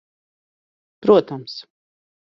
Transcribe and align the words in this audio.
Protams. 1.03 1.53